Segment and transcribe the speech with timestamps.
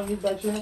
[0.00, 0.42] I'll be back.
[0.44, 0.56] You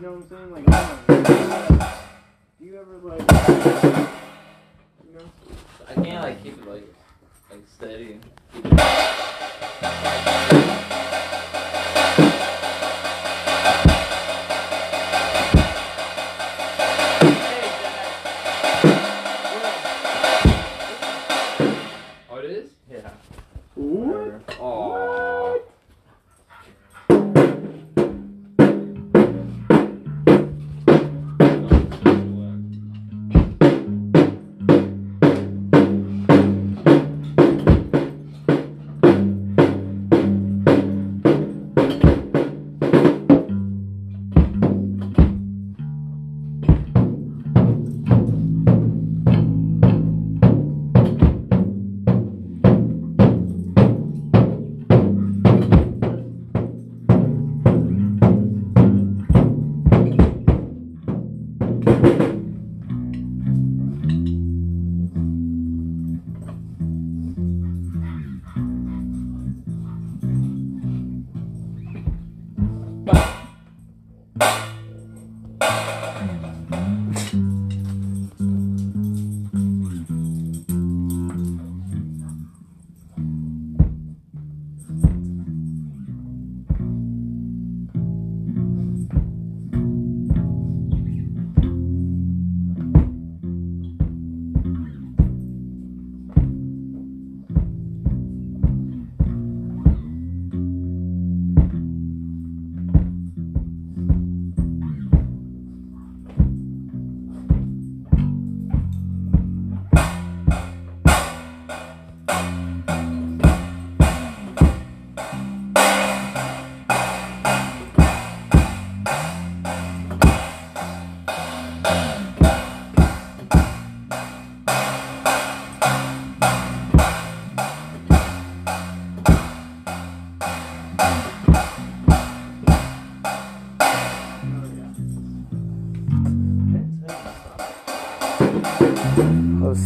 [0.00, 0.50] know what I'm saying?
[0.50, 0.73] Like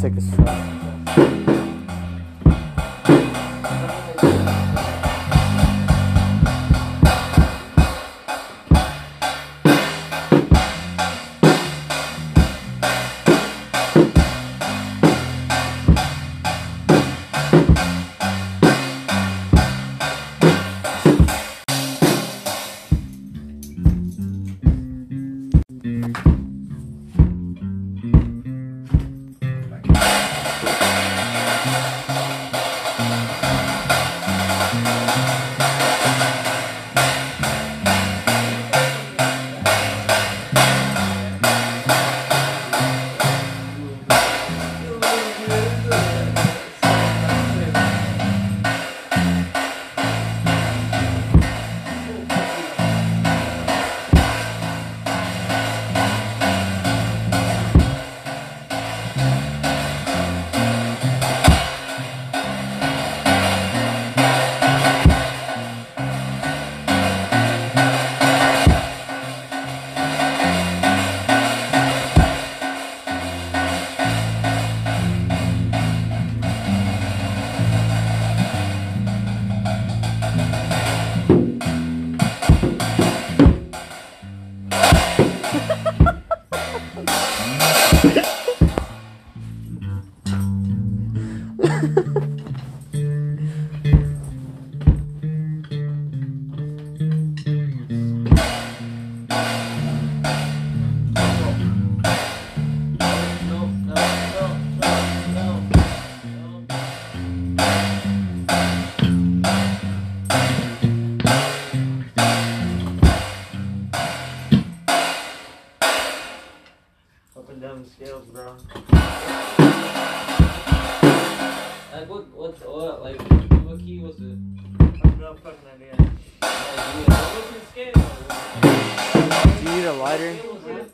[0.01, 1.48] 38.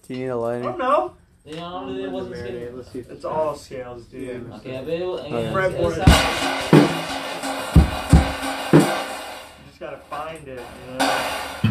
[0.03, 0.71] Do you need a lighter?
[0.71, 1.15] I no.
[1.45, 2.85] You know, it wasn't scale.
[2.95, 4.51] It's all scales, dude.
[4.55, 5.07] Okay, but it
[9.61, 10.61] You just gotta find it,
[10.91, 11.71] you know.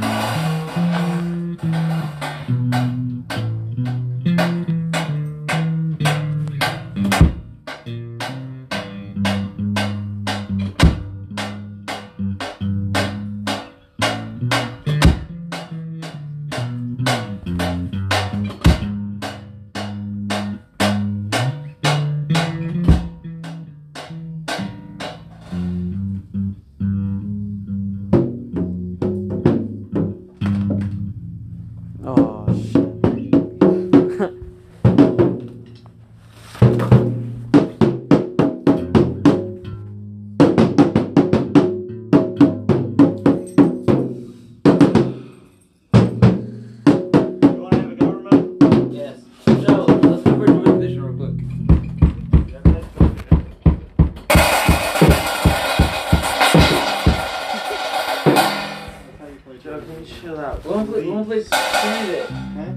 [60.34, 60.64] Chill out?
[60.64, 62.30] We wanna play, we wanna play candidate.
[62.30, 62.74] Huh?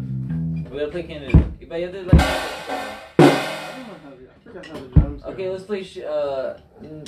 [0.70, 1.68] We gotta play candidate.
[1.68, 2.14] But you have to like.
[2.14, 2.20] I
[3.18, 5.28] don't know how the, I forgot how the drums go.
[5.30, 5.82] Okay, let's play.
[5.82, 6.58] Sh- uh,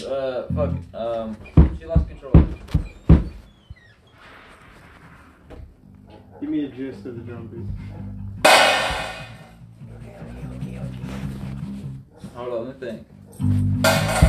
[0.07, 0.75] uh, fuck.
[0.95, 1.37] Um,
[1.79, 2.33] she lost control.
[6.41, 7.67] Give me a gist of the drum beat.
[9.97, 12.35] Okay, okay, okay, okay.
[12.35, 14.27] Hold on, let me think.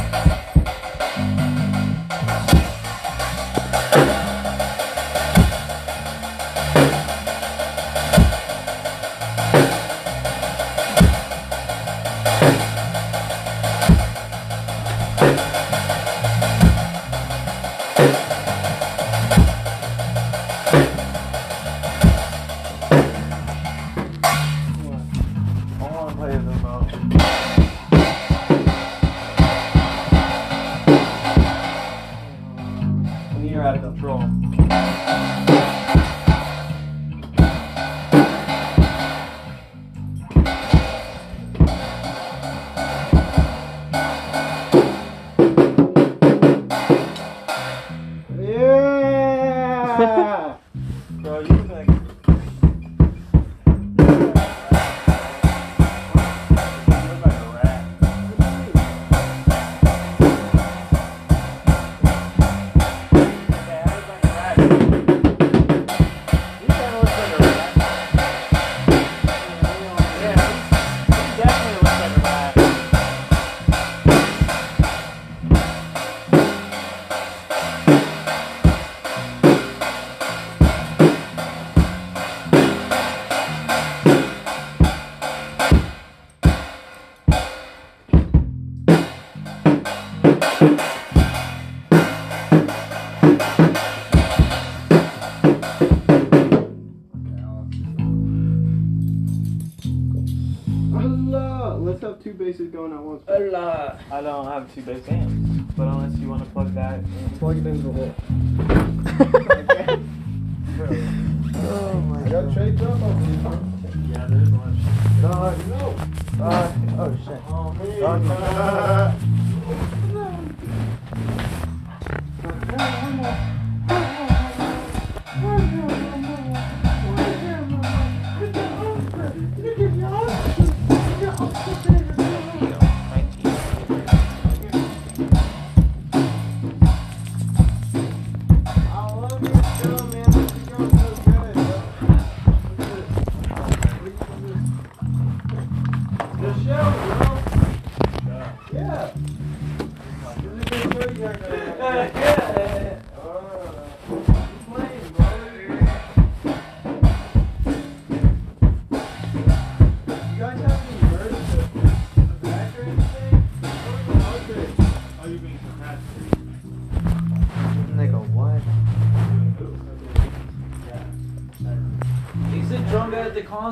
[104.12, 107.30] I don't have two bass amps, but unless you want to plug that in.
[107.38, 108.16] Plug it into the hole.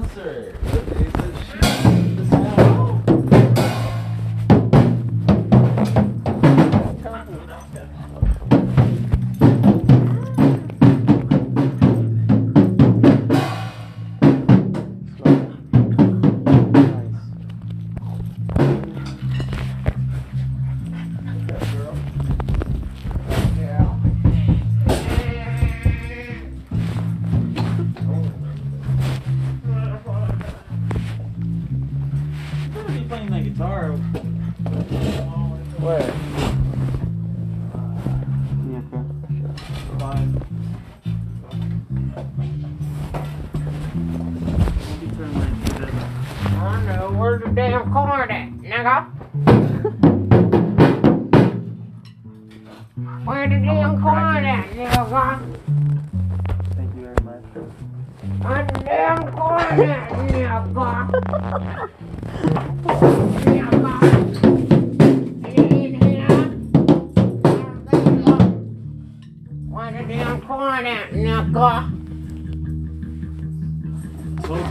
[0.05, 0.51] Guy
[53.25, 55.39] Where the damn cord at, nigga?
[56.75, 57.43] Thank you very much.
[58.43, 60.73] Where the damn cord at, nigga?
[63.43, 63.93] Nigga.
[65.57, 65.63] You
[65.99, 66.47] hear that?
[69.69, 71.91] Where the damn cord at, nigga?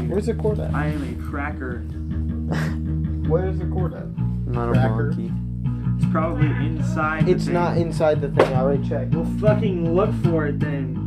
[0.08, 0.74] Where's the cord at?
[0.74, 1.80] I am a cracker.
[3.28, 4.06] Where's the cord at?
[4.46, 5.10] Not Cracker.
[5.10, 5.32] a monkey.
[5.96, 7.26] It's probably inside.
[7.26, 7.54] the It's thing.
[7.54, 8.52] not inside the thing.
[8.54, 9.14] I already checked.
[9.14, 11.02] Well, fucking look for it then.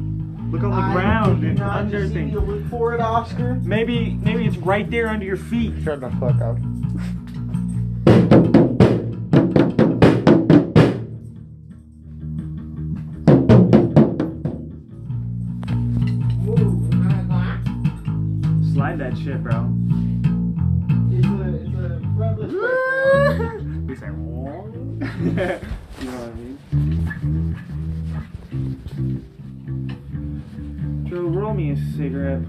[0.51, 2.34] Look on the I ground and not under things.
[2.34, 3.55] look for it, Oscar.
[3.63, 5.74] Maybe, maybe it's right there under your feet.
[5.84, 6.58] Shut the fuck up.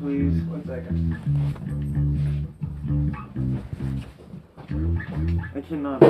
[0.00, 0.42] Please.
[0.44, 1.16] One second.
[5.54, 6.00] I cannot.